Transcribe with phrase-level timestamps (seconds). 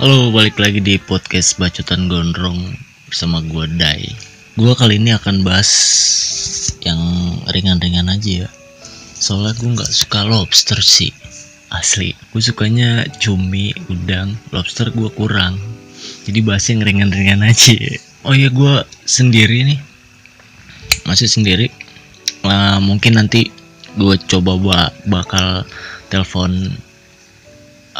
[0.00, 2.72] Halo, balik lagi di podcast Bacotan Gondrong
[3.04, 4.08] bersama gue Dai.
[4.56, 5.68] Gue kali ini akan bahas
[6.80, 6.96] yang
[7.52, 8.50] ringan-ringan aja ya.
[9.20, 11.12] Soalnya gue nggak suka lobster sih,
[11.68, 12.16] asli.
[12.32, 15.60] Gue sukanya cumi, udang, lobster gue kurang.
[16.24, 17.76] Jadi bahas yang ringan-ringan aja.
[18.24, 19.84] Oh iya, gue sendiri nih,
[21.04, 21.68] masih sendiri.
[22.40, 23.52] Nah, mungkin nanti
[24.00, 25.68] gue coba ba- bakal
[26.08, 26.72] telepon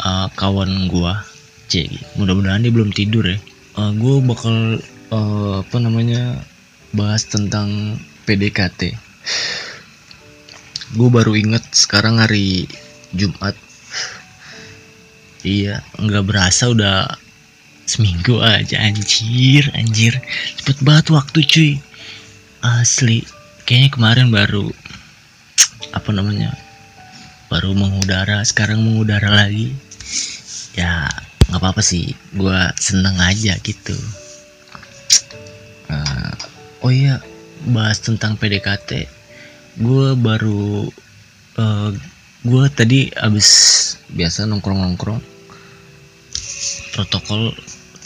[0.01, 1.29] uh, kawan gua
[1.71, 1.87] C.
[2.19, 3.39] Mudah-mudahan dia belum tidur ya.
[3.79, 4.83] Uh, gue bakal
[5.15, 6.43] uh, apa namanya
[6.91, 7.95] bahas tentang
[8.27, 8.99] PDKT
[10.91, 12.67] gue baru inget sekarang hari
[13.15, 13.55] Jumat.
[15.41, 17.07] Iya nggak berasa udah
[17.87, 20.19] seminggu aja anjir anjir.
[20.59, 21.71] Cepet banget waktu cuy.
[22.61, 23.25] Asli
[23.65, 24.69] kayaknya kemarin baru
[25.95, 26.53] apa namanya
[27.49, 29.71] baru mengudara sekarang mengudara lagi.
[30.75, 31.07] Ya
[31.51, 33.91] nggak apa-apa sih gue seneng aja gitu.
[35.91, 36.31] Nah,
[36.79, 37.19] oh iya
[37.67, 39.05] bahas tentang PDKT
[39.83, 40.87] gue baru
[41.59, 41.91] eh
[42.47, 43.47] gue tadi abis
[44.15, 45.19] biasa nongkrong-nongkrong
[46.95, 47.51] protokol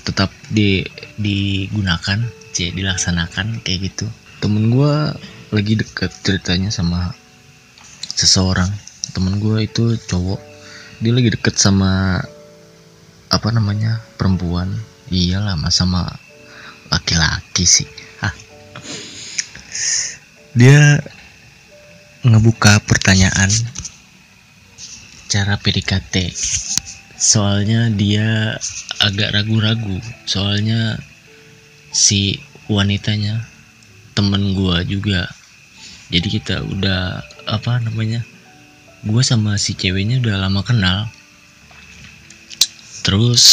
[0.05, 0.81] tetap di
[1.21, 4.09] digunakan c dilaksanakan kayak gitu.
[4.41, 4.93] Temen gue
[5.53, 7.13] lagi deket ceritanya sama
[8.17, 8.69] seseorang.
[9.13, 10.41] Temen gue itu cowok.
[11.01, 12.21] Dia lagi deket sama
[13.35, 13.99] apa namanya?
[14.15, 14.71] Perempuan.
[15.11, 16.07] Iyalah mas sama
[16.89, 17.87] laki-laki sih.
[18.23, 18.33] Hah.
[20.55, 21.03] dia
[22.23, 23.51] ngebuka pertanyaan
[25.27, 26.31] cara PDKT
[27.19, 28.55] soalnya dia
[29.03, 29.99] agak ragu-ragu.
[30.23, 30.95] Soalnya
[31.91, 32.39] si
[32.71, 33.43] wanitanya
[34.15, 35.27] temen gua juga.
[36.07, 37.19] Jadi kita udah
[37.49, 38.21] apa namanya
[39.05, 41.05] gue sama si ceweknya udah lama kenal
[43.05, 43.45] terus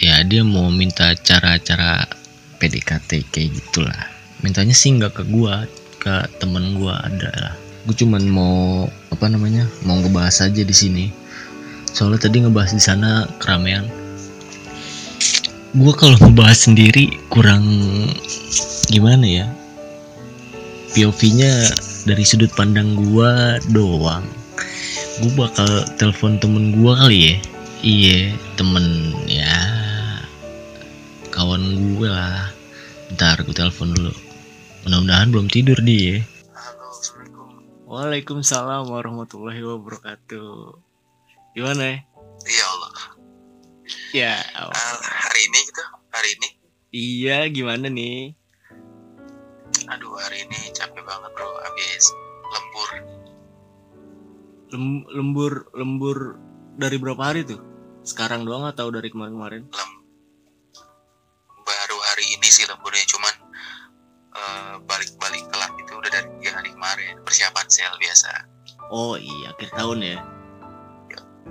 [0.00, 2.08] ya dia mau minta cara-cara
[2.56, 4.02] PDKT kayak gitulah.
[4.40, 5.68] Mintanya sih nggak ke gua
[6.00, 7.54] ke temen gua ada lah.
[7.84, 11.12] Gue cuman mau apa namanya mau ngebahas aja di sini.
[11.92, 13.84] Soalnya tadi ngebahas di sana keramaian.
[15.76, 17.68] Gue kalau ngebahas sendiri kurang
[18.88, 19.46] gimana ya?
[20.96, 21.76] POV-nya
[22.08, 24.24] dari sudut pandang gua doang.
[25.20, 27.36] Gue bakal telepon temen gua kali ya
[27.82, 28.84] iya temen
[29.26, 29.50] ya.
[31.32, 31.62] Kawan
[31.96, 32.52] gue lah.
[33.16, 34.12] Ntar gue telepon dulu.
[34.84, 36.22] Mudah-mudahan belum tidur dia.
[36.52, 37.48] Halo, Assalamualaikum.
[37.86, 40.78] Waalaikumsalam warahmatullahi wabarakatuh.
[41.52, 41.96] Gimana ya?
[42.42, 42.94] Iya Allah.
[44.12, 45.82] ya Ah, hari ini gitu,
[46.12, 46.48] hari ini.
[46.92, 48.32] iya gimana nih?
[49.88, 52.04] Aduh, hari ini capek banget bro, habis
[52.44, 52.90] lembur.
[54.72, 56.18] Lem- lembur lembur
[56.76, 57.60] dari berapa hari tuh
[58.02, 59.66] sekarang doang atau dari kemarin-kemarin
[61.62, 63.34] baru hari ini sih lemburnya, cuman
[64.34, 67.14] eh, balik-balik kelas itu udah dari tiga hari kemarin.
[67.22, 68.32] Persiapan sel biasa.
[68.92, 70.18] oh iya akhir tahun ya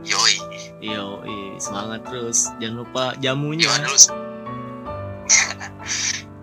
[0.01, 0.37] Yoi,
[0.81, 1.21] Yo,
[1.61, 2.49] semangat terus.
[2.57, 3.69] Jangan lupa jamunya.
[3.69, 3.99] gimana lu?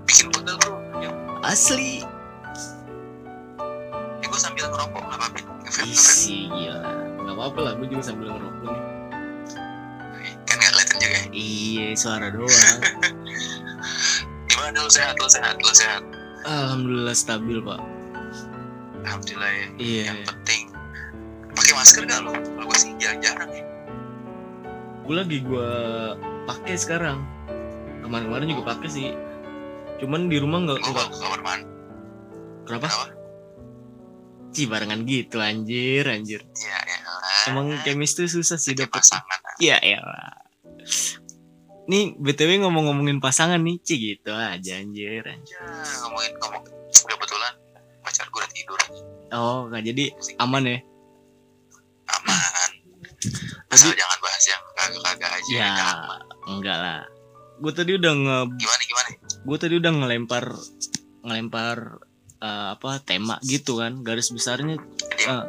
[0.07, 0.79] Bikin pegel bro.
[1.03, 1.11] Ya,
[1.43, 2.07] Asli.
[4.23, 5.41] ya gue sambil ngerokok, nggak apa-apa.
[5.91, 6.87] Isi gila.
[7.19, 8.83] Gak apa-apa lah, gue juga sambil ngerokok nih.
[11.39, 12.51] Iya, suara doang.
[14.51, 16.03] Gimana lu sehat, lu sehat, lu sehat.
[16.43, 17.79] Alhamdulillah stabil pak.
[19.07, 19.67] Alhamdulillah ya.
[19.79, 20.03] Iya.
[20.11, 20.63] Yang penting
[21.55, 22.33] pakai masker gak lu?
[22.35, 23.65] Kalau gue sih jarang-jarang ya.
[25.07, 25.71] Gue lagi gue
[26.47, 27.19] pakai sekarang.
[28.03, 29.09] Kemarin-kemarin juga pakai sih.
[29.99, 31.67] Cuman di rumah nggak ke kamar mandi.
[32.67, 32.87] Kenapa?
[32.87, 33.07] Kenapa?
[34.55, 36.41] Ci barengan gitu anjir, anjir.
[36.57, 37.45] Ya elah.
[37.51, 39.03] Emang kemis tuh susah sih dapet.
[39.03, 39.27] pasangan.
[39.27, 39.57] ah.
[39.61, 40.38] Ya elah.
[41.89, 45.25] Nih btw ngomong-ngomongin pasangan nih, Ci gitu aja anjir.
[45.25, 45.57] anjir.
[45.57, 45.65] Ya,
[46.05, 46.63] ngomongin ngomong
[46.93, 47.53] kebetulan
[48.01, 48.79] pacar gue udah tidur
[49.31, 50.05] Oh, nggak jadi
[50.39, 50.79] aman ya?
[52.09, 52.71] aman
[53.69, 55.97] asal Tadi- jangan bahas yang kagak-kagak aja Ya, Jangan.
[56.49, 57.01] enggak lah.
[57.59, 59.09] Gue tadi udah nge, gimana gimana
[59.39, 60.45] gue tadi udah ngelempar,
[61.23, 61.77] ngelempar
[62.39, 64.79] eh, apa tema gitu kan, garis besarnya,
[65.21, 65.45] eh,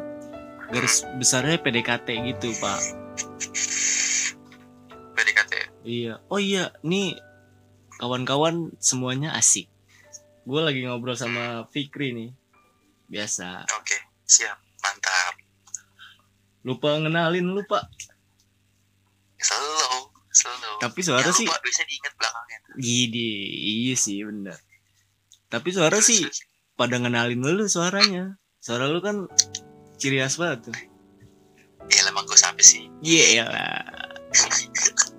[0.68, 2.80] garis besarnya PDKT gitu pak.
[5.84, 6.20] Iya.
[6.28, 7.16] Oh iya, nih
[8.00, 9.68] kawan-kawan semuanya asik.
[10.44, 12.30] Gue lagi ngobrol sama Fikri nih,
[13.12, 13.68] biasa.
[13.68, 15.34] oke siap mantap
[16.64, 17.84] Lupa ngenalin lu pak.
[19.40, 23.30] slow slow Tapi suara Yang sih, lupa bisa diingat belakangnya gini,
[23.84, 24.56] iya sih bener.
[25.48, 26.24] Tapi suara sih
[26.76, 28.36] pada ngenalin lu suaranya.
[28.60, 29.24] Suara lu kan
[29.96, 30.76] ciri khas banget tuh.
[31.90, 33.82] ya emang gue sampai sih Iya lah.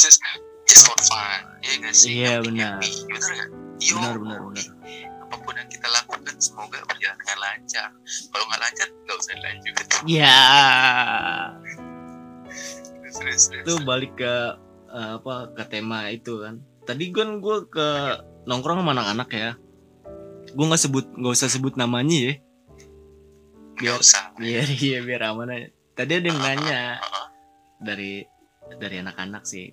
[0.00, 0.20] just, just,
[0.68, 1.40] just for fun.
[1.60, 2.08] Ya gak sih?
[2.16, 2.80] Iya, benar.
[2.80, 3.48] bener gak
[3.80, 4.66] Yo, Benar, benar, benar.
[5.24, 7.88] apa pun yang kita lakukan semoga berjalan dengan lancar.
[8.28, 9.74] Kalau nggak lancar nggak usah dilanjut.
[10.04, 10.38] Ya
[13.10, 14.34] terus itu balik ke
[14.90, 16.60] eh, apa ke tema itu kan.
[16.84, 17.88] Tadi kan gue ke
[18.44, 19.50] nongkrong sama anak-anak ya.
[20.52, 22.34] Gue nggak sebut nggak usah sebut namanya ya.
[23.80, 24.24] Nggak usah.
[24.36, 25.68] biar iya biar aman aja.
[25.96, 27.26] Tadi ada yang nanya Heeh.
[27.80, 28.12] dari
[28.76, 29.72] dari anak-anak sih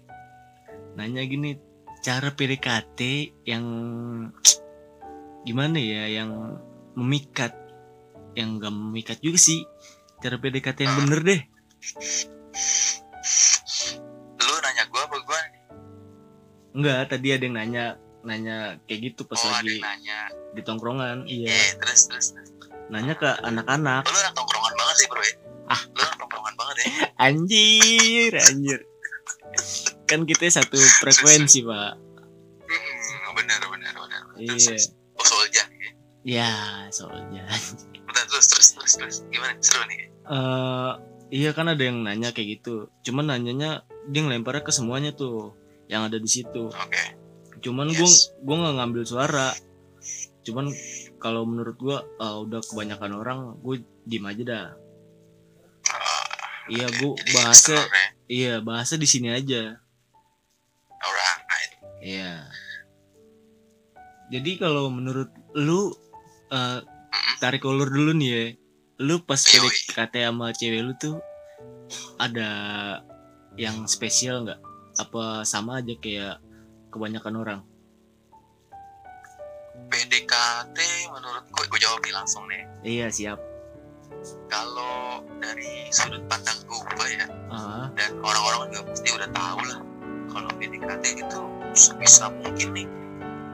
[0.98, 1.62] nanya gini
[2.02, 3.00] cara PDKT
[3.46, 3.66] yang
[5.46, 6.58] gimana ya yang
[6.98, 7.54] memikat
[8.34, 9.66] yang gak memikat juga sih.
[10.18, 11.42] Cara PDKT yang bener deh.
[14.42, 15.42] Lu nanya gua apa gua?
[16.74, 17.86] Enggak tadi ada yang nanya
[18.26, 18.58] nanya
[18.90, 20.34] kayak gitu pas oh lagi nanya.
[20.58, 21.54] di tongkrongan iya.
[21.54, 22.50] Eh terus terus terus.
[22.90, 24.10] nanya ke anak-anak.
[24.10, 25.34] Lu anak tongkrongan banget sih bro ya?
[25.70, 25.82] Ah.
[25.86, 26.86] lu anak tongkrongan banget ya?
[27.30, 28.80] Anjir anjir
[30.08, 31.94] kan kita satu frekuensi pak.
[32.64, 34.22] Hmm, benar benar benar.
[34.40, 34.80] Iya.
[35.20, 35.90] Oh solja ya.
[36.24, 36.52] ya
[36.96, 37.44] soalnya.
[37.92, 39.16] Bentar, terus terus terus terus.
[39.30, 39.60] Gimana?
[39.60, 40.00] Seru nih.
[40.08, 40.92] Eh
[41.28, 42.88] iya kan ada yang nanya kayak gitu.
[43.04, 45.52] Cuman nanyanya dia ngelemparnya ke semuanya tuh
[45.92, 46.72] yang ada di situ.
[46.72, 47.04] Oke.
[47.60, 48.32] Cuman Yes.
[48.40, 49.52] gua nggak ngambil suara.
[50.48, 50.72] Cuman
[51.20, 54.68] kalau menurut gua eh, udah kebanyakan orang gue diem aja dah.
[55.88, 56.24] Ah,
[56.72, 58.08] iya jadi bahasa ya.
[58.28, 59.80] iya bahasa di sini aja
[61.02, 61.72] alright.
[62.02, 62.34] Iya.
[64.28, 65.96] Jadi kalau menurut lu
[66.52, 66.80] eh,
[67.40, 68.44] tarik ulur dulu nih ya.
[69.04, 69.40] Lu pas.
[69.40, 71.18] PDKT sama cewek lu tuh
[72.20, 72.50] ada
[73.56, 74.60] yang spesial nggak?
[74.98, 76.42] Apa sama aja kayak
[76.90, 77.62] kebanyakan orang?
[79.88, 80.78] PDKT
[81.14, 82.64] menurut gue gue jawab nih langsung nih.
[82.84, 83.40] Iya siap.
[84.50, 89.80] Kalau dari sudut pandang gue ya ah dan orang-orang juga pasti udah tahu lah
[90.32, 91.42] kalau PDKT itu
[91.74, 92.88] sebisa mungkin nih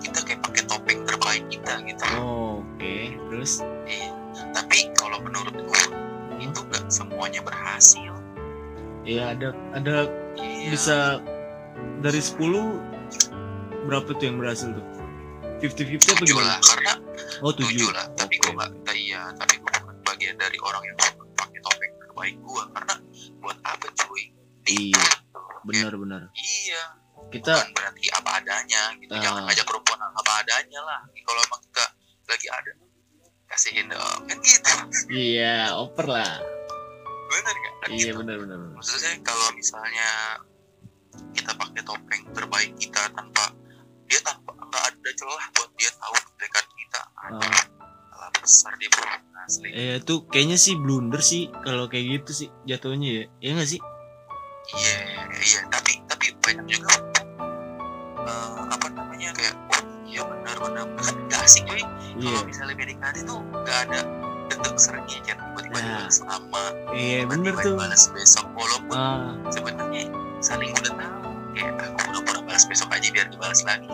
[0.03, 2.03] kita kayak pakai topeng terbaik kita gitu.
[2.19, 2.95] Oh, oke.
[3.31, 3.63] Terus?
[3.87, 4.11] Iya.
[4.51, 5.83] Tapi kalau menurut gue
[6.43, 8.11] itu nggak semuanya berhasil.
[9.03, 10.07] Iya ada ada
[10.39, 10.71] iya.
[10.71, 11.19] bisa
[12.03, 12.39] dari 10
[13.87, 14.85] berapa tuh yang berhasil tuh?
[15.63, 16.47] 50-50 apa tujuh gimana?
[16.47, 16.93] lah karena
[17.43, 17.87] Oh tujuh.
[17.87, 18.07] 7 lah.
[18.19, 22.63] Tapi gue nggak iya tapi gue bukan bagian dari orang yang pakai topeng terbaik gue
[22.75, 22.95] karena
[23.39, 24.23] buat apa cuy?
[24.67, 25.22] Iya.
[25.63, 26.83] Benar-benar iya.
[27.29, 29.09] Kita bukan berarti apa adanya gitu.
[29.09, 29.21] Ah.
[29.21, 30.99] jangan ngajak perempuan apa adanya lah.
[31.07, 31.85] Kalau emang kita
[32.25, 32.71] lagi ada
[33.47, 34.71] kasihin dong kan gitu.
[35.09, 36.35] Iya oper lah.
[37.29, 38.19] Bener gak Kan iya gitu.
[38.21, 40.09] benar-benar maksudnya kalau misalnya
[41.31, 43.53] kita pakai topeng terbaik kita tanpa
[44.05, 47.01] dia tanpa nggak ada celah buat dia tahu kebaikan kita.
[47.23, 47.65] Ada Ah.
[48.09, 49.05] salah besar dia bro
[49.43, 49.69] asli.
[49.69, 53.23] Eh itu kayaknya sih blunder sih kalau kayak gitu sih jatuhnya ya.
[53.39, 53.81] Iya gak sih?
[54.73, 55.12] iya
[55.43, 56.91] iya tapi tapi banyak juga
[58.17, 62.29] eh, apa namanya kayak oh iya benar benar kan gak asik cuy Iya.
[62.29, 63.99] kalau misalnya PDKT tuh gak ada
[64.45, 65.81] detik seringnya chat tiba-tiba Nah.
[65.97, 66.63] dibalas lama
[66.93, 67.73] Iya bener tiba-tiba tuh.
[67.75, 70.03] dibalas besok walaupun Ah, sebenarnya
[70.39, 73.89] saling udah tahu kayak aku pura-pura balas besok aja biar dibalas lagi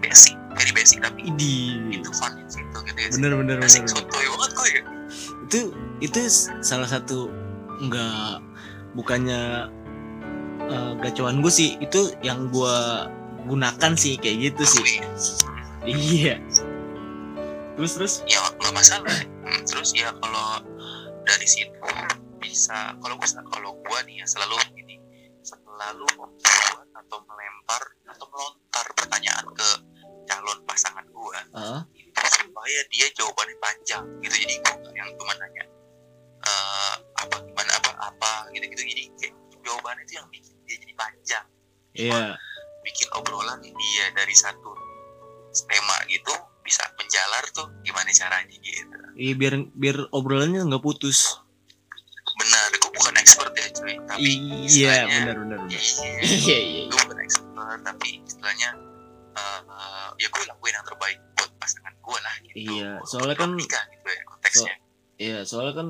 [0.00, 1.76] basic very basic tapi idi.
[1.92, 3.56] itu fun di situ gitu ya Bener bener bener.
[3.60, 3.92] basic bener.
[4.00, 4.82] sotoy banget kok ya
[5.44, 5.60] Itu
[6.00, 6.20] itu
[6.60, 7.28] salah satu
[7.82, 8.40] nggak
[8.94, 9.68] bukannya
[10.72, 13.06] eh, gacuan gue sih itu yang gua
[13.44, 14.82] gunakan sih kayak gitu sih.
[14.82, 15.92] Akui.
[15.92, 16.38] Iya.
[17.76, 18.14] Terus terus.
[18.30, 20.62] ya nggak masalah Hmm, terus ya kalau
[21.26, 21.76] dari situ
[22.38, 24.96] bisa kalau gua kalau gua nih ya selalu ini
[25.42, 29.68] selalu membuat atau melempar atau melontar pertanyaan ke
[30.30, 31.04] calon pasangan
[31.52, 35.64] Ah, itu supaya dia jawabannya panjang gitu jadi gua nggak yang cuma nanya
[36.48, 40.94] eh, apa gimana apa apa gitu gitu jadi kayak jawabannya itu yang bikin dia jadi
[40.94, 41.44] panjang
[41.94, 42.24] iya.
[42.82, 44.72] bikin obrolan dia dari satu
[45.62, 51.36] tema gitu bisa menjalar tuh gimana caranya gitu Iya biar biar obrolannya nggak putus.
[52.32, 54.30] benar gue bukan expert ya cuy tapi
[54.64, 55.68] Iya benar benar benar.
[55.68, 55.80] iya
[56.40, 56.82] Iya iya.
[56.88, 57.52] gue bukan expert
[57.84, 58.70] tapi istilahnya
[59.32, 63.52] eh, eh, ya gue lakuin yang terbaik buat pasangan gue lah gitu Iya, soalnya kan-
[63.54, 64.74] Nikah gitu ya konteksnya
[65.20, 65.88] Iya, soalnya kan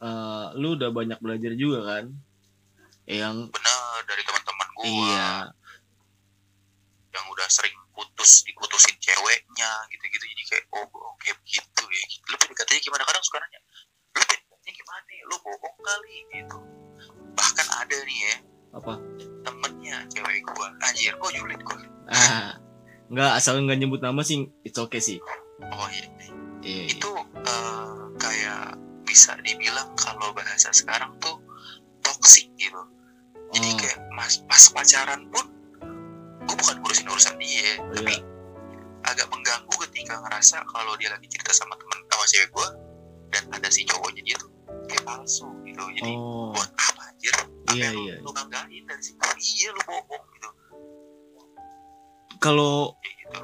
[0.00, 2.04] eh, lu udah banyak belajar juga kan.
[3.04, 3.63] Yang benar
[4.08, 5.30] dari teman-teman gue iya,
[7.14, 10.24] yang udah sering putus diputusin ceweknya gitu-gitu.
[10.26, 12.02] Jadi kayak oh oke begitu ya.
[12.10, 12.24] Gitu.
[12.26, 13.02] lu PDKT-nya gimana?
[13.06, 13.60] Kadang suka nanya
[14.14, 16.58] lu PDKT-nya gimana lu bohong kali gitu.
[17.34, 18.36] Bahkan ada nih ya
[18.74, 18.94] apa?
[19.46, 20.68] temennya cewek gua.
[20.82, 21.78] Anjir kok julid gua.
[22.10, 22.58] Ah,
[23.12, 25.22] nggak asal nggak nyebut nama sih, it's okay sih.
[25.62, 26.14] oh iya
[26.64, 26.96] Iya.
[26.96, 27.10] itu
[27.44, 31.36] eh, kayak bisa dibilang kalau bahasa sekarang tuh
[32.00, 32.80] toxic gitu
[33.54, 33.76] jadi Oh.
[33.78, 35.46] kayak mas pas pacaran pun
[36.44, 38.14] gue bukan ngurusin urusan dia Oh, tapi
[39.04, 42.68] agak mengganggu ketika ngerasa kalau dia lagi cerita sama temen sama cewek gue
[43.32, 44.50] dan ada si cowoknya dia tuh
[44.88, 45.82] kayak palsu gitu.
[45.96, 46.52] Jadi oh.
[46.52, 47.34] buat apa anjir?
[47.34, 48.14] Apa Iya, yang iya.
[48.20, 49.18] lu banggain dari situ?
[49.20, 50.50] Iya lu bohong gitu.
[52.40, 53.38] Kalau gitu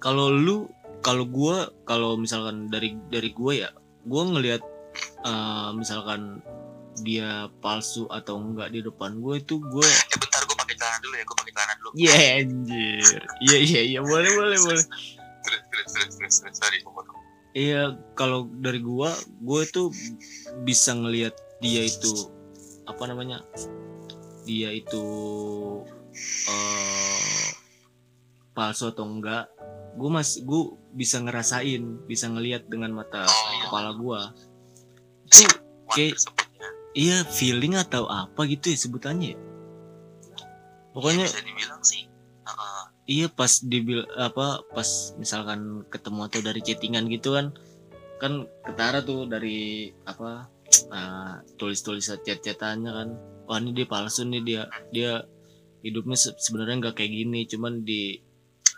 [0.00, 0.68] kalau lu
[1.00, 3.70] kalau gua kalau misalkan dari dari gua ya
[4.04, 4.62] gua ngelihat
[5.24, 6.40] eh, misalkan
[7.02, 11.14] dia palsu atau enggak di depan gue itu gue eh bentar gue pakai celana dulu
[11.16, 11.90] ya gue pakai celana dulu.
[11.98, 13.20] Ya anjir.
[13.42, 14.84] Iya iya iya boleh boleh boleh.
[15.44, 17.18] Terus terus terus terus terus sorry gue potong.
[17.54, 17.82] Iya
[18.14, 19.10] kalau dari gua
[19.40, 19.90] gue tuh
[20.62, 22.30] bisa ngelihat dia itu
[22.84, 23.42] apa namanya
[24.44, 25.02] dia itu
[26.46, 27.46] eh
[28.52, 29.50] palsu atau enggak
[29.94, 33.58] gue mas gue bisa ngerasain bisa ngelihat dengan mata Oh.
[33.66, 34.20] kepala gua.
[35.30, 35.54] Si itu
[35.90, 36.18] kayak-
[36.94, 39.38] iya feeling atau apa gitu ya sebutannya ya?
[40.94, 42.06] pokoknya bisa dibilang sih.
[42.44, 42.82] Heeh.
[43.10, 47.50] iya pas dibil apa pas misalkan ketemu atau dari chattingan gitu kan
[48.22, 50.46] kan ketara tuh dari apa
[50.94, 53.08] ah, tulis-tulis chat-chatannya kan.
[53.44, 55.12] Wah ini dia palsu nih dia dia
[55.84, 58.22] hidupnya se- sebenarnya nggak kayak gini cuman di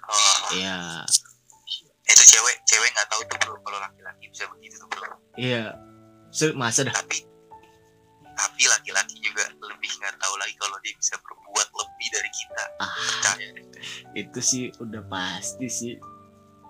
[0.07, 1.03] Oh, ya
[2.07, 5.19] itu cewek cewek nggak tahu tuh bro kalau laki-laki bisa begitu tuh bro.
[5.35, 5.75] Iya.
[6.55, 6.95] Masa dah?
[6.95, 7.27] Tapi
[8.37, 12.65] tapi laki-laki juga lebih nggak tahu lagi kalau dia bisa berbuat lebih dari kita.
[12.85, 12.93] Ah.
[12.93, 13.65] Percaya deh.
[14.13, 15.95] itu sih udah pasti sih.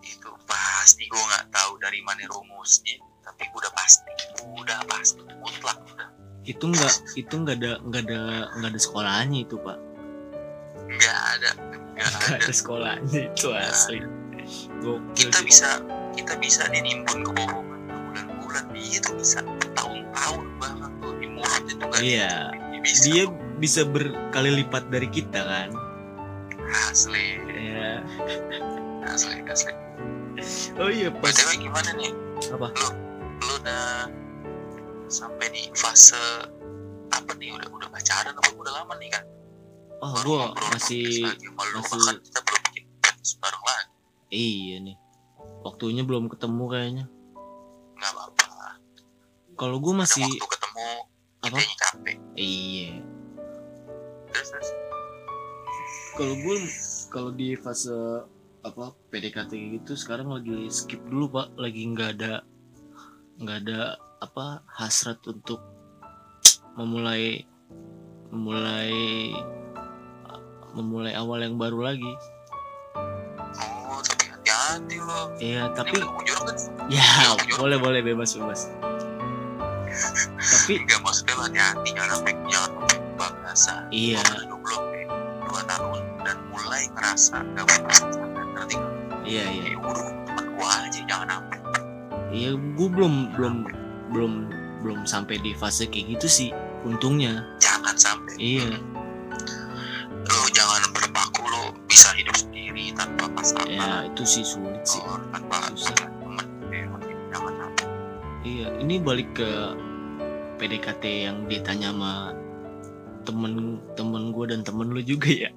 [0.06, 1.11] Itu pasti.
[1.11, 4.12] Gue nggak tahu dari mana rumusnya tapi udah pasti.
[4.46, 5.23] Udah pasti.
[5.42, 6.08] Mutlak udah.
[6.46, 8.20] Itu nggak itu nggak ada nggak ada
[8.62, 9.78] nggak ada sekolahnya itu pak.
[10.87, 11.50] Nggak ada.
[11.99, 12.52] Nggak ada ada.
[12.54, 13.99] sekolahnya itu asli.
[14.78, 15.46] Gokil kita sih.
[15.50, 15.68] bisa
[16.14, 18.64] kita bisa nih nimbun kebohongan berbulan-bulan.
[18.70, 19.42] Dia tuh bisa
[21.96, 22.02] kan?
[22.04, 22.32] Iya.
[22.52, 23.02] dia bisa.
[23.08, 23.24] Dia
[23.56, 25.68] bisa berkali lipat dari kita kan?
[26.92, 27.40] Asli.
[27.56, 28.04] Ya
[29.08, 29.72] asli asli.
[30.76, 32.12] Oh iya pas btw gimana nih?
[32.52, 32.68] Apa?
[32.76, 32.88] Lu
[33.40, 34.12] lu udah
[35.08, 36.20] sampai di fase
[37.08, 37.56] apa nih?
[37.56, 39.24] Udah udah pacaran apa udah lama nih kan
[40.02, 42.84] oh Baru gua masih lagi masih- bahkan kita belum bikin
[43.40, 43.90] bareng lagi.
[44.30, 44.96] Iya nih.
[45.64, 47.04] Waktunya belum ketemu kayaknya.
[47.96, 48.46] Nggak apa-apa.
[49.56, 50.88] Kalau gua Ada masih waktu ketemu
[51.50, 51.58] apa?
[51.58, 52.16] Capek.
[52.36, 53.00] Iya.
[54.32, 54.68] Terus terus?
[56.16, 56.56] Kalau gua
[57.12, 57.92] kalau di fase
[58.66, 61.54] apa PDKT gitu sekarang lagi skip dulu pak.
[61.60, 62.42] Lagi nggak ada
[63.36, 65.60] nggak ada apa hasrat untuk
[66.76, 67.44] memulai
[68.32, 69.32] memulai
[70.76, 72.12] memulai awal yang baru lagi.
[73.86, 75.26] Oh tapi hati-hati loh.
[75.40, 76.56] Iya tapi kan?
[76.86, 77.66] Ya Jujur.
[77.66, 78.70] boleh boleh bebas bebas
[80.36, 82.70] tapi nggak maksudnya lo hati-hati jangan sampai jangan
[83.16, 84.20] babasa iya.
[84.20, 85.08] Gua belum kayak
[85.48, 87.64] dua tahun dan mulai ngerasa nggak
[88.56, 88.76] ngerti
[89.24, 89.72] iya iya.
[89.80, 91.58] Udah temen gua aja jangan sampai.
[92.36, 93.54] Iya gue belum belum
[94.12, 94.32] belum
[94.84, 96.48] belum sampai di fase kayak gitu sih
[96.84, 97.46] untungnya.
[97.62, 98.34] Jangan sampai.
[98.36, 98.76] Iya.
[100.26, 105.00] Lo jangan berpaku lo bisa hidup sendiri tanpa pasangan ya itu sih sulit sih.
[105.32, 105.96] Tanpa Susah.
[105.96, 106.46] teman
[107.32, 107.86] jangan sampai.
[108.44, 109.50] Iya ini balik ke
[110.56, 112.32] PDKT yang ditanya sama
[113.22, 113.52] temen
[113.92, 115.50] temen gue dan temen lu juga ya?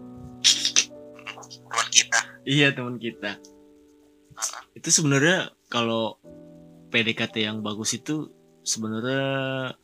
[1.48, 2.20] Teman kita.
[2.44, 3.40] Iya temen kita.
[4.40, 4.62] Heeh.
[4.76, 6.16] itu sebenarnya kalau
[6.90, 8.32] PDKT yang bagus itu
[8.64, 9.76] sebenarnya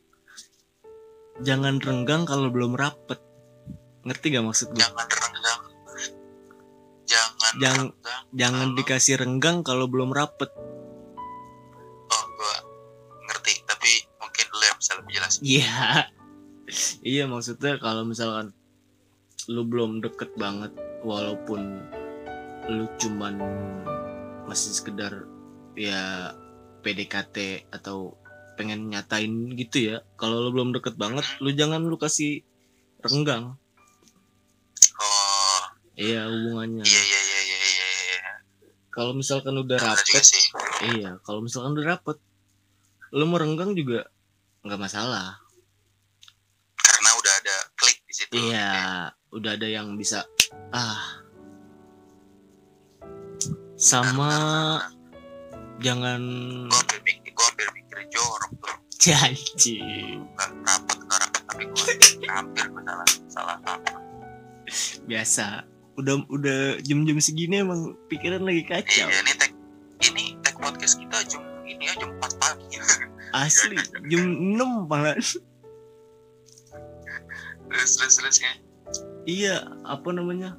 [1.41, 3.19] jangan renggang kalau belum rapet.
[4.05, 5.61] Ngerti gak maksud gue jangan renggang.
[7.05, 10.49] Jangan Jangan- renggang jangan kalau- dikasih renggang kalau belum rapet
[15.41, 16.05] iya.
[17.05, 18.49] Iya maksudnya kalau misalkan
[19.45, 20.73] lu belum deket banget
[21.05, 21.77] walaupun
[22.65, 23.37] lu cuman
[24.49, 25.29] masih sekedar
[25.77, 26.33] ya
[26.81, 28.17] PDKT atau
[28.57, 32.41] pengen nyatain gitu ya kalau lu belum deket banget lu jangan lu kasih
[33.05, 33.53] renggang.
[34.97, 35.61] Oh.
[35.93, 36.81] Iya hubungannya.
[36.81, 38.05] Iya iya iya iya iya iya
[38.95, 40.23] kalau misalkan udah rapet
[40.95, 42.17] iya kalau misalkan udah rapet
[43.11, 44.07] lu mau renggang juga
[44.65, 45.37] nggak masalah.
[46.73, 48.33] Karena udah ada klik di situ.
[48.33, 48.73] Iya,
[49.29, 50.25] udah ada yang bisa
[50.73, 51.21] ah.
[53.77, 54.33] Sama
[55.77, 56.21] jangan
[56.65, 58.75] gue hampir mikir gue hampir mikir jorok tuh.
[59.05, 59.77] Janji
[60.33, 61.93] nggak rapat nggak rapat tapi gue
[62.25, 63.93] hampir gue salah salah apa
[65.05, 65.61] biasa.
[65.95, 69.05] Udah udah jam-jam segini emang pikiran lagi kacau.
[69.05, 69.51] Iya ini tag
[70.09, 71.44] ini tag podcast kita jam ini jam 4 pagi
[73.35, 73.75] asli
[74.07, 74.23] jam
[74.55, 75.19] 6 malah.
[77.65, 78.53] Terus terus terus ya
[79.27, 80.55] iya apa namanya?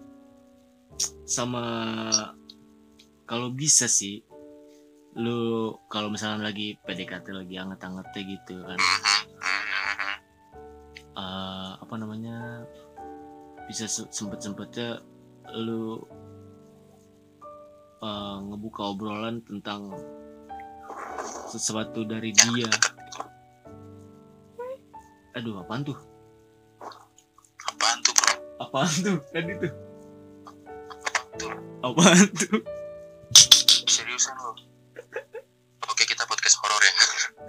[1.25, 1.65] Sama
[3.25, 4.21] kalau bisa sih
[5.17, 8.79] lu kalau misalnya lagi PDKT lagi anget-angetnya gitu kan.
[11.17, 12.69] Eh, apa namanya?
[13.65, 15.01] Bisa sempet sempetnya
[15.57, 16.05] lu
[18.05, 19.97] eh, ngebuka obrolan tentang
[21.47, 22.71] sesuatu dari dia.
[25.39, 25.99] Aduh apaan tuh?
[27.71, 28.35] Apaan tuh bro?
[28.61, 29.19] Apaan tuh?
[29.31, 29.87] Tadi tuh
[31.87, 32.61] apaan tuh?
[33.87, 34.53] Seriusan lo
[35.87, 36.95] oke kita podcast horor ya.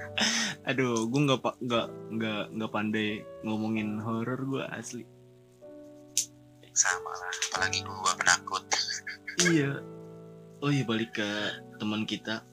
[0.73, 5.03] Aduh gue nggak nggak nggak nggak pandai ngomongin horor gue asli.
[6.77, 8.61] Sama lah apalagi gua penakut.
[9.41, 9.81] Iya.
[10.61, 11.29] Oh iya balik ke
[11.81, 12.45] teman kita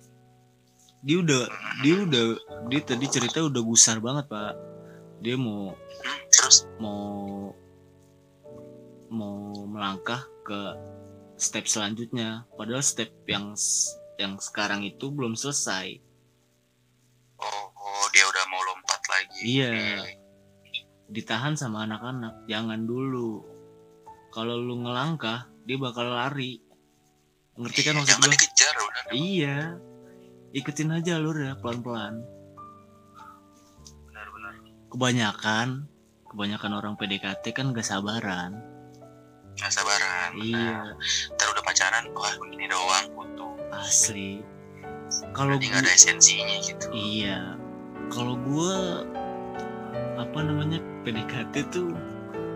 [1.04, 1.42] dia udah
[1.84, 2.26] dia udah
[2.73, 4.56] dia tadi cerita udah gusar banget pak.
[5.20, 6.64] Dia mau Hmm, terus?
[6.80, 7.52] mau
[9.12, 10.61] mau melangkah ke
[11.37, 12.49] step selanjutnya.
[12.56, 13.52] Padahal step yang
[14.16, 16.00] yang sekarang itu belum selesai.
[17.37, 19.40] Oh, oh, dia udah mau lompat lagi.
[19.44, 19.73] Iya.
[21.04, 22.49] ditahan sama anak-anak.
[22.49, 23.44] Jangan dulu.
[24.32, 26.64] Kalau lu ngelangkah dia bakal lari.
[27.61, 28.32] Ngerti kan maksud gua?
[28.32, 29.02] dikejar udah.
[29.12, 29.58] Iya
[30.54, 32.23] ikutin aja alurnya pelan-pelan.
[34.06, 34.52] Benar-benar.
[34.94, 35.90] Kebanyakan
[36.30, 38.58] kebanyakan orang PDKT kan gak sabaran.
[39.54, 40.94] Nggak sabaran iya.
[41.38, 44.42] Ntar udah pacaran wah begini doang putus asli.
[45.30, 46.90] Kalau nggak ada esensinya gitu.
[46.90, 47.54] Iya.
[48.11, 49.06] Kalau gua
[50.18, 51.94] apa namanya PDKT tuh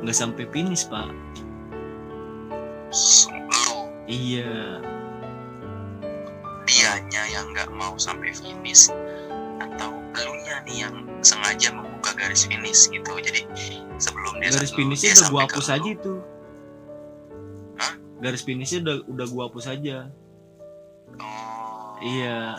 [0.02, 1.10] nggak sampai finish pak.
[3.30, 4.82] Lu iya
[6.78, 8.86] dianya yang nggak mau sampai finish
[9.58, 10.94] atau elunya nih yang
[11.26, 13.18] sengaja membuka garis finish gitu.
[13.18, 13.50] Jadi
[13.98, 16.14] sebelum dia garis finishnya udah gua hapus aja itu.
[17.82, 17.92] Hah?
[18.22, 19.98] garis finishnya udah udah gua hapus aja.
[21.18, 21.98] Oh.
[21.98, 22.54] Iya.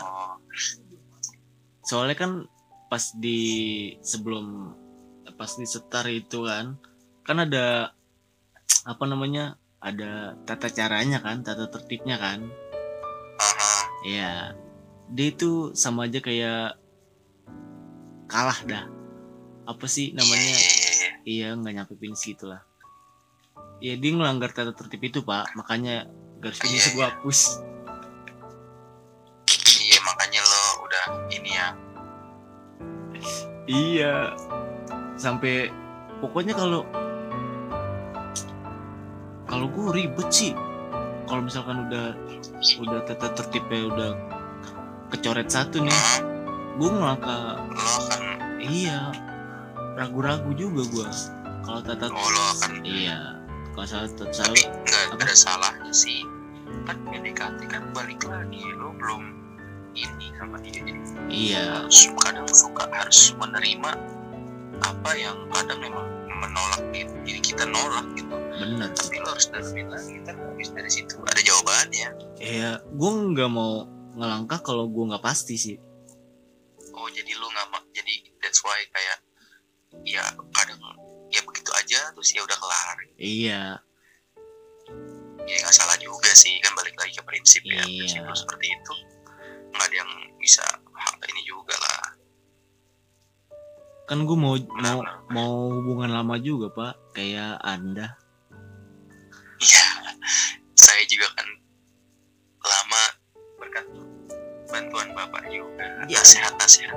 [1.80, 2.32] soalnya kan
[2.86, 3.40] pas di
[4.04, 4.70] sebelum
[5.34, 6.78] pas di setar itu kan
[7.26, 7.90] kan ada
[8.84, 12.46] apa namanya ada tata caranya kan tata tertibnya kan
[14.06, 14.54] Iya.
[15.10, 16.78] Dia itu sama aja kayak
[18.30, 18.84] kalah dah.
[19.66, 20.40] Apa sih namanya?
[20.40, 21.10] Iya, iya, iya.
[21.26, 22.62] iya nggak nyampe finish gitu lah
[23.80, 25.56] ya dia ngelanggar tata tertib itu pak.
[25.56, 26.06] Makanya
[26.38, 27.64] garis finish gua hapus.
[29.80, 31.68] Iya makanya lo udah ini ya.
[33.66, 34.14] Iya.
[35.16, 35.72] Sampai
[36.20, 36.84] pokoknya kalau
[39.48, 40.52] kalau gue ribet sih.
[41.26, 42.14] Kalau misalkan udah
[42.60, 44.10] udah tata tertibnya udah
[45.10, 46.00] kecoret satu nih,
[46.76, 48.22] gue ngelangkah lo kan
[48.60, 49.10] iya.
[49.96, 51.08] Ragu-ragu juga gue
[51.64, 53.40] kalau tata oh, lo akan iya.
[53.72, 55.22] Kalau salah tapi selalu nggak Apa?
[55.24, 56.20] ada salahnya sih.
[56.84, 58.60] Kan PDKT kan balik lagi.
[58.76, 59.22] Lo belum
[59.96, 60.92] ini sama dia jadi
[61.28, 61.84] iya.
[61.84, 63.92] Harus kadang suka harus menerima
[64.80, 66.08] apa yang kadang memang
[66.40, 68.36] menolak gitu jadi kita nolak gitu
[68.70, 71.18] bener tapi lo harus dalemin lagi ntar habis dari situ.
[71.26, 72.08] Ada jawabannya.
[72.38, 75.76] Iya gue nggak mau ngelangkah kalau gue nggak pasti sih.
[76.94, 79.18] Oh jadi lu nggak jadi that's why kayak
[80.06, 80.22] ya
[80.54, 80.78] kadang
[81.30, 82.96] ya begitu aja terus ya udah kelar.
[83.18, 83.62] Iya.
[85.46, 87.82] Ya nggak salah juga sih kan balik lagi ke prinsip ya.
[87.82, 88.06] Iya.
[88.06, 88.94] prinsip lu seperti itu
[89.70, 92.04] nggak ada yang bisa hal ini juga lah.
[94.06, 97.14] Kan gue mau mau mau hubungan lama juga pak.
[97.14, 98.18] Kayak anda
[99.60, 99.86] Iya,
[100.72, 101.48] saya juga kan
[102.64, 103.02] lama
[103.60, 103.86] berkat
[104.72, 105.84] bantuan bapak juga.
[106.08, 106.20] Ya.
[106.20, 106.96] nasihat nasihat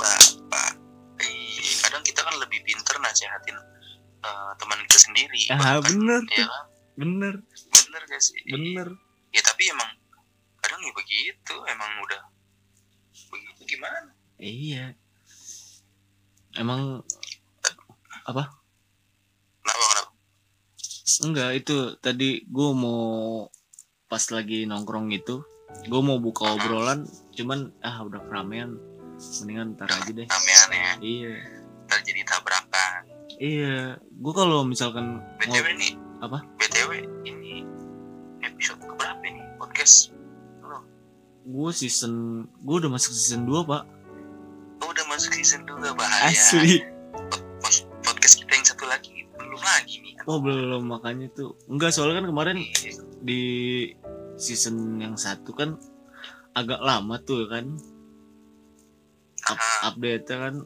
[0.00, 0.72] bapak.
[1.18, 3.58] Ih, kadang kita kan lebih pinter nasihatin
[4.22, 5.42] eh, teman kita sendiri.
[5.50, 6.64] Ah bahkan, bener ya kan?
[6.98, 7.34] Bener.
[7.70, 8.38] Bener gak sih?
[8.46, 8.88] Bener.
[9.34, 9.90] Ya tapi emang
[10.62, 11.54] kadang ya begitu.
[11.66, 12.22] Emang udah
[13.34, 14.14] begitu gimana?
[14.38, 14.94] Iya.
[16.54, 17.02] Emang
[17.62, 18.54] kenapa
[21.20, 23.46] enggak itu tadi gue mau
[24.06, 25.42] pas lagi nongkrong itu
[25.84, 27.04] gue mau buka obrolan
[27.34, 28.78] cuman ah udah keramaian.
[29.18, 30.26] Mendingan ntar aja deh.
[30.30, 30.92] Ramean ya?
[31.02, 31.34] Iya.
[31.90, 33.02] Ntar jadi tabrakan.
[33.38, 35.92] Iya gue kalau misalkan btw ngob- nih.
[36.18, 36.38] Apa?
[36.58, 36.90] Btw
[37.26, 37.66] ini
[38.42, 40.14] episode keberapa nih podcast?
[40.62, 40.82] Lo
[41.44, 43.82] gue season gue udah masuk season 2 pak.
[44.78, 46.78] Oh, udah masuk season 2 bahaya asli.
[47.10, 47.42] Pod-
[48.06, 49.17] podcast kita yang satu lagi
[50.28, 50.84] oh belum.
[50.84, 51.56] Makanya tuh.
[51.66, 52.58] Enggak soalnya kan kemarin
[53.24, 53.42] di
[54.36, 55.80] season yang satu kan
[56.52, 57.74] agak lama tuh kan.
[59.48, 60.60] Up, update kan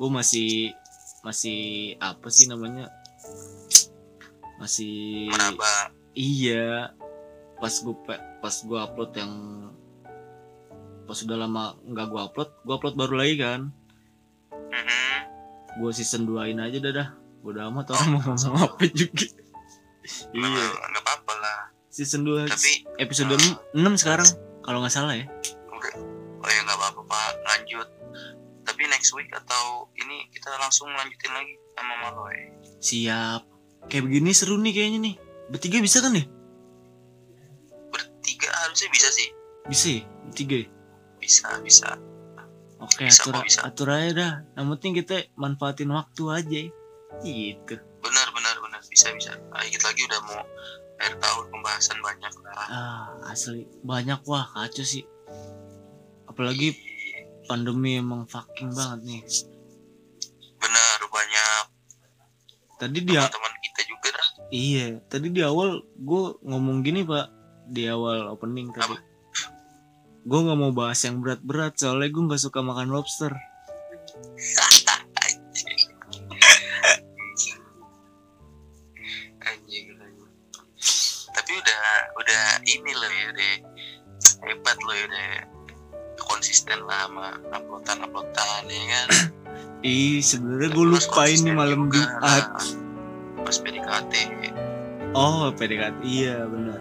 [0.00, 0.72] gue masih
[1.20, 2.88] masih apa sih namanya?
[4.56, 6.96] Masih meraba iya.
[7.60, 7.94] Pas gue
[8.40, 9.32] pas gue upload yang
[11.04, 13.60] pas sudah lama nggak gue upload gue upload baru lagi kan.
[14.72, 15.20] Mhm.
[15.72, 17.08] gue season 2 in aja dah dah
[17.42, 19.26] udah amat orang mau ngomong apa juga?
[20.34, 20.42] Iya.
[20.42, 21.58] Nah, nggak apa-apa lah.
[21.92, 24.26] Season 2 tapi episode 6 sekarang
[24.64, 25.26] kalau nggak salah ya.
[25.68, 25.94] Udah
[26.42, 27.30] oh ya nggak apa-apa pak.
[27.44, 27.88] Lanjut.
[28.62, 32.38] Tapi next week atau ini kita langsung lanjutin lagi sama Maloy.
[32.80, 33.42] Siap.
[33.90, 35.14] Kayak begini seru nih kayaknya nih.
[35.50, 36.24] Bertiga bisa kan ya
[38.22, 39.28] bertiga harusnya bisa sih.
[39.66, 40.02] Bisa ya?
[40.30, 40.68] Bertiga ya?
[41.22, 41.88] bisa bisa.
[42.82, 43.60] Oke Bisa atur bisa.
[43.62, 44.32] atur aja dah.
[44.58, 46.60] Yang penting kita manfaatin waktu aja
[47.20, 47.76] gitu.
[48.00, 48.80] Benar benar benar.
[48.88, 49.36] Bisa bisa.
[49.52, 50.42] Ah, dikit lagi udah mau
[50.96, 52.54] akhir tahun pembahasan banyak lah.
[52.70, 53.68] Ah asli.
[53.84, 55.04] Banyak wah kacau sih.
[56.26, 56.72] Apalagi
[57.44, 59.22] pandemi emang fucking banget nih.
[60.58, 61.64] Benar banyak.
[62.80, 64.28] Tadi dia teman-teman kita juga dah.
[64.48, 67.28] Iya tadi di awal gue ngomong gini pak.
[67.68, 68.96] Di awal opening tadi.
[70.22, 73.34] Gue nggak mau bahas yang berat-berat soalnya gue nggak suka makan lobster
[89.82, 92.22] ih sebenarnya gue lupa ini malam jumat.
[92.22, 92.54] nah,
[93.42, 94.14] pas PDKT
[95.12, 96.78] oh PDKT iya benar.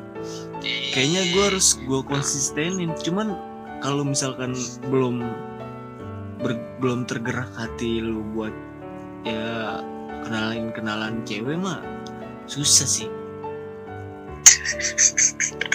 [0.94, 3.34] Kayaknya gue harus gue konsistenin cuman
[3.82, 4.54] kalau misalkan
[4.88, 5.26] belum
[6.40, 8.54] ber- belum tergerak hati lu buat
[9.26, 9.82] ya
[10.22, 11.82] kenalin kenalan cewek mah
[12.46, 13.10] susah sih.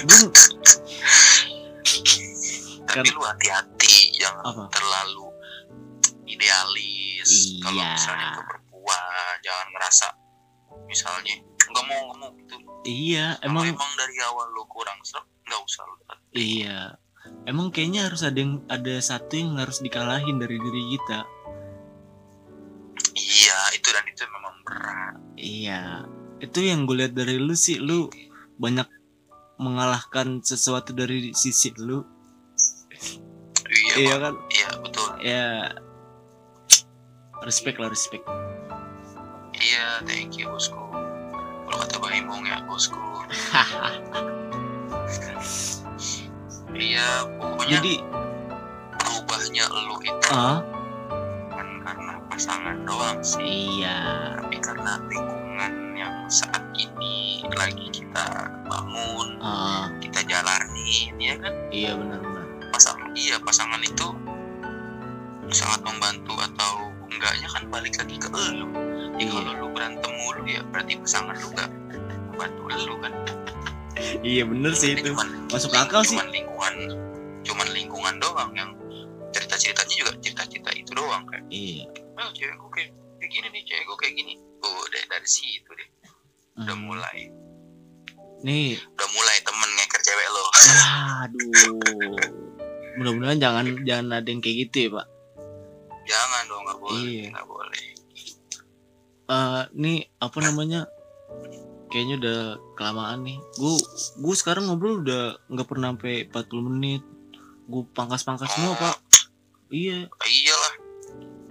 [0.07, 0.31] Gue
[2.87, 4.63] tapi kan- lu hati-hati jangan apa?
[4.71, 5.27] terlalu
[6.25, 6.96] idealis
[7.63, 7.93] kalau Iya.
[7.95, 10.07] misalnya ke perempuan jangan ngerasa
[10.87, 11.35] misalnya
[11.67, 12.55] nggak mau nggak mau gitu.
[12.87, 15.95] Iya emang emang emang dari awal lu kurang serem nggak usah lu
[16.37, 16.79] iya.
[17.43, 21.27] Emang kayaknya harus ada yang ada satu yang harus dikalahin dari diri kita.
[23.17, 25.17] Iya itu dan itu memang berat.
[25.35, 25.83] Iya.
[26.39, 28.07] Itu yang gue lihat dari lu sih lu
[28.61, 28.87] banyak
[29.59, 32.05] mengalahkan sesuatu dari sisi lu.
[33.67, 34.35] Iya iya kan?
[34.53, 35.09] Iya betul.
[35.25, 35.47] Ya
[37.47, 38.27] respect lah respect.
[39.55, 40.83] Iya thank you bosku.
[41.71, 42.99] Kalau kata Bang Imong ya bosku.
[46.77, 47.95] Iya pokoknya jadi
[49.01, 50.61] berubahnya lu itu ah?
[51.49, 53.81] bukan karena pasangan doang sih.
[53.81, 53.97] Iya.
[54.45, 59.89] Tapi karena lingkungan yang saat ini lagi kita bangun ah.
[60.05, 61.55] kita jalanin ya kan?
[61.73, 62.45] Iya benar-benar.
[62.77, 64.13] Pasangan iya pasangan itu
[65.49, 66.86] sangat membantu atau
[67.17, 68.67] enggaknya kan balik lagi ke lu ya
[69.17, 69.33] Iya.
[69.33, 71.71] kalau lu berantem mulu ya berarti pasangan lu gak
[72.29, 73.13] membantu lu kan?
[74.21, 75.09] Iya bener sih itu.
[75.09, 76.21] cuman, masuk akal sih.
[76.21, 76.75] cuman lingkungan
[77.41, 78.71] cuman lingkungan doang yang
[79.33, 81.89] cerita ceritanya juga cerita cerita itu doang kayak iya.
[82.17, 84.33] Oh cewek gue kayak, kayak gini nih cewek gue kayak gini.
[84.61, 85.89] Udah dari situ deh.
[86.59, 86.85] Udah Hmm.
[86.85, 87.19] mulai.
[88.43, 88.77] Nih.
[88.77, 90.45] Udah mulai temen ngeker cewek lo.
[91.25, 92.21] Aduh
[92.97, 95.07] mudah-mudahan jangan jangan ada yang kayak gitu ya pak
[96.07, 97.27] jangan dong nggak boleh Iya.
[97.31, 97.85] nggak boleh.
[99.27, 100.87] Eh nih apa namanya?
[101.87, 102.41] Kayaknya udah
[102.75, 103.39] kelamaan nih.
[103.57, 103.75] Gue
[104.17, 107.03] gue sekarang ngobrol udah nggak pernah sampai 40 menit.
[107.67, 108.79] Gue pangkas-pangkas semua Oh.
[108.79, 108.97] pak.
[109.69, 110.07] Iya.
[110.09, 110.75] Ah, iyalah.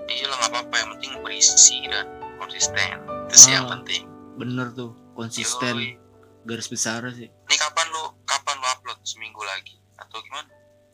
[0.05, 0.75] Iyalah nggak apa-apa.
[0.77, 2.05] Yang penting berisi dan
[2.37, 2.95] konsisten.
[3.27, 3.71] Itu sih yang Ah.
[3.75, 4.07] penting.
[4.35, 5.75] Bener tuh konsisten.
[5.75, 5.99] Yoi.
[6.45, 7.25] garis besar sih.
[7.25, 9.01] Ini kapan lu kapan lu upload?
[9.01, 9.81] Seminggu lagi?
[9.97, 10.45] Atau gimana?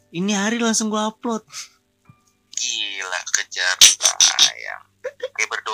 [0.09, 1.43] Ini hari langsung gue upload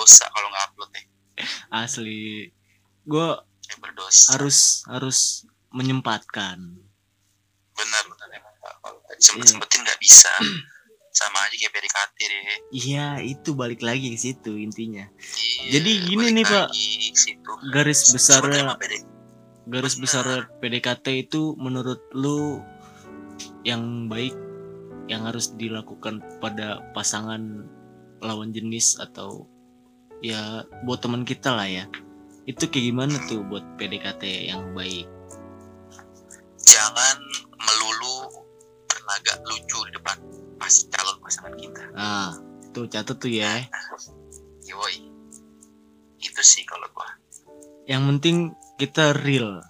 [0.08, 1.06] berdosa kalau nggak upload deh
[1.68, 2.48] asli.
[3.04, 3.28] Gue
[3.76, 4.32] berdosa.
[4.36, 6.56] harus harus menyempatkan.
[7.76, 8.74] Benar benar emang Pak.
[8.80, 10.32] kalau sempet sempetin nggak bisa.
[11.18, 15.08] Sama aja kayak PDKT deh iya itu balik lagi ke situ intinya.
[15.66, 16.68] Iya, Jadi gini nih, Pak.
[17.74, 18.78] garis besarnya
[19.66, 22.62] garis besar PDKT itu menurut lu
[23.66, 24.36] yang baik
[25.10, 27.66] yang harus dilakukan pada pasangan
[28.22, 29.48] lawan jenis atau
[30.24, 31.84] ya buat teman kita lah ya.
[32.48, 35.04] Itu kayak gimana tuh buat PDKT yang baik?
[36.64, 37.16] Jangan
[37.60, 38.44] melulu
[38.88, 40.16] berlagak lucu di depan
[40.56, 41.82] pas calon pasangan kita.
[41.92, 42.32] Ah
[42.72, 43.68] tuh catat tuh ya.
[44.64, 44.96] Yoi.
[46.18, 47.08] Itu sih kalau gua.
[47.88, 48.36] Yang penting
[48.76, 49.60] kita real.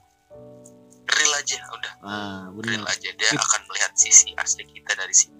[1.08, 1.92] Real aja udah.
[2.02, 3.42] Ah real benar aja dia Sip.
[3.42, 5.37] akan melihat sisi asli kita dari situ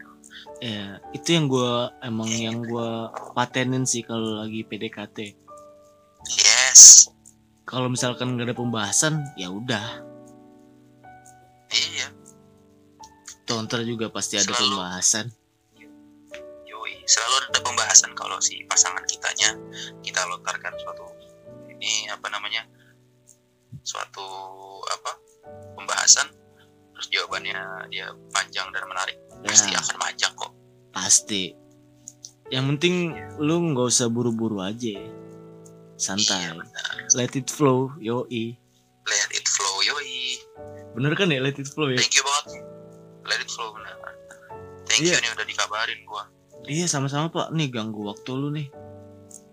[0.58, 5.36] ya itu yang gua emang yang gua patenin sih kalau lagi PDKT
[6.26, 7.08] yes.
[7.68, 10.00] Kalau misalkan nggak ada pembahasan ya udah.
[11.68, 12.08] Iya.
[13.44, 14.72] Toh ntar juga pasti ada Selalu.
[14.72, 15.26] pembahasan.
[16.64, 19.52] Yoi selalu ada pembahasan kalau si pasangan kitanya
[20.00, 21.12] kita lontarkan suatu
[21.68, 22.64] ini apa namanya
[23.84, 24.24] suatu
[24.88, 25.12] apa
[25.76, 26.24] pembahasan
[26.98, 27.54] terus jawabannya
[27.94, 29.14] dia panjang dan menarik.
[29.46, 29.78] Pasti ya.
[29.78, 30.50] akan panjang kok.
[30.90, 31.54] Pasti.
[32.50, 32.94] Yang penting
[33.38, 34.98] lu nggak usah buru-buru aja.
[35.94, 36.42] Santai.
[36.42, 36.92] Iya, benar.
[37.14, 38.58] let it flow yoi.
[39.06, 40.42] Let it flow yoi.
[40.98, 42.02] Bener kan ya let it flow ya?
[42.02, 42.66] Thank you banget.
[43.30, 43.94] Let it flow benar.
[44.90, 45.14] Thank Iya.
[45.14, 46.26] you nih udah dikabarin gua.
[46.66, 47.54] Iya sama-sama pak.
[47.54, 48.66] Nih ganggu waktu lu nih.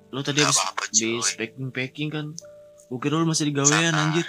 [0.09, 2.25] Lu tadi Gak habis packing packing kan.
[2.89, 4.01] Gua kira lu masih di gawean Santai.
[4.01, 4.25] anjir.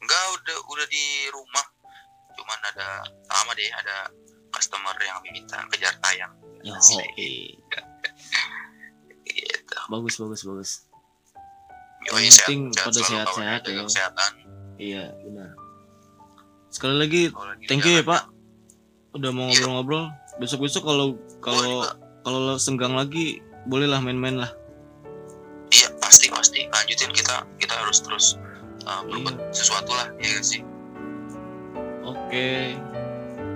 [0.00, 1.04] Enggak udah udah di
[3.60, 3.96] deh ada
[4.50, 6.32] customer yang minta kejar tayang.
[6.64, 7.04] Yo, Asli.
[9.28, 9.76] gitu.
[9.88, 10.70] Bagus bagus bagus.
[12.08, 13.82] Yoi, Yang penting sehat pada sehat-sehat ya.
[13.84, 14.32] kesehatan.
[14.80, 15.50] Iya benar.
[16.72, 18.32] Sekali lagi lagi thank you ya pak.
[19.12, 20.08] Udah mau ngobrol-ngobrol.
[20.40, 21.84] Besok besok kalau kalau
[22.24, 24.50] kalau lo senggang lagi bolehlah main-main lah.
[25.68, 26.64] Iya pasti pasti.
[26.66, 28.26] Lanjutin kita kita harus terus
[28.88, 29.52] uh, berbuat Iya.
[29.52, 30.60] sesuatu lah ya gak sih?
[32.00, 32.80] Oke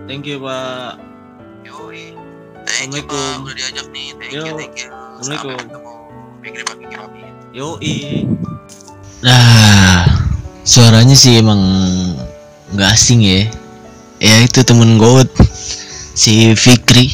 [0.06, 1.00] thank you pak
[1.64, 2.12] Yoi.
[2.68, 3.08] Thank you.
[3.08, 4.12] Pak, udah diajak nih.
[4.20, 4.56] Thank you, Yo.
[4.60, 4.88] thank you.
[4.92, 5.56] Assalamualaikum.
[6.44, 7.16] Sampai ketemu.
[7.54, 7.94] Yoi
[9.24, 10.04] Nah,
[10.66, 11.60] suaranya sih emang
[12.76, 13.48] nggak asing ya.
[14.20, 15.24] Ya itu temen gue
[16.12, 17.08] si Fikri.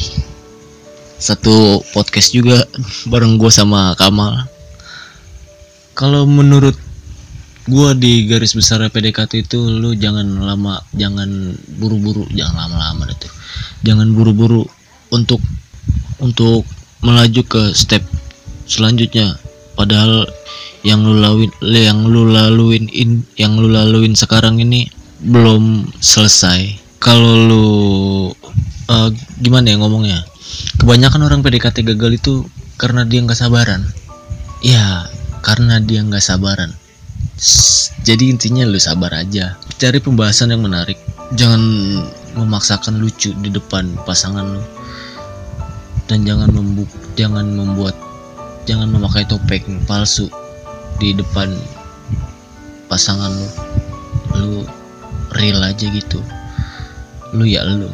[1.15, 2.67] Satu podcast juga
[3.07, 4.49] bareng gue sama Kamal.
[5.95, 6.75] Kalau menurut
[7.69, 13.29] gue di garis besar PDKT itu lu jangan lama, jangan buru-buru, jangan lama-lama itu.
[13.85, 14.65] Jangan buru-buru
[15.13, 15.41] untuk
[16.17, 16.65] untuk
[17.05, 18.01] melaju ke step
[18.65, 19.37] selanjutnya.
[19.77, 20.25] Padahal
[20.81, 24.89] yang lu laluin yang lu laluin in, yang lu laluin sekarang ini
[25.21, 27.65] belum selesai kalau lu
[28.89, 29.09] eh,
[29.41, 30.25] gimana ya ngomongnya
[30.81, 32.33] kebanyakan orang PDKT gagal itu
[32.81, 33.85] karena dia nggak sabaran
[34.65, 35.05] ya
[35.45, 36.73] karena dia nggak sabaran
[38.05, 39.57] jadi intinya lu sabar aja.
[39.81, 41.01] Cari pembahasan yang menarik.
[41.33, 41.61] Jangan
[42.37, 44.63] memaksakan lucu di depan pasangan lu.
[46.05, 47.97] Dan jangan membuk jangan membuat
[48.69, 50.29] jangan memakai topeng palsu
[51.01, 51.49] di depan
[52.85, 53.49] pasangan lu.
[54.37, 54.51] Lu
[55.33, 56.21] real aja gitu.
[57.33, 57.89] Lu ya lu.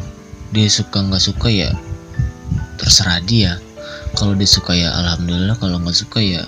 [0.51, 1.71] Dia suka nggak suka ya
[2.75, 3.55] terserah dia.
[4.19, 6.43] Kalau dia suka ya alhamdulillah kalau nggak suka ya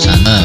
[0.00, 0.36] sana